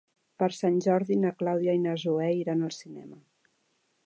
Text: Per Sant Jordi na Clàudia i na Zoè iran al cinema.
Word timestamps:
Per 0.43 0.47
Sant 0.59 0.79
Jordi 0.85 1.17
na 1.25 1.33
Clàudia 1.43 1.77
i 1.81 1.85
na 1.85 1.95
Zoè 2.05 2.33
iran 2.41 2.65
al 2.71 2.77
cinema. 2.83 3.23